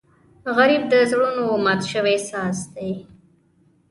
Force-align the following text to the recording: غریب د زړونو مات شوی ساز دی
غریب 0.57 0.83
د 0.93 0.95
زړونو 1.11 1.45
مات 1.65 1.81
شوی 1.91 2.17
ساز 2.29 2.57
دی 2.75 2.91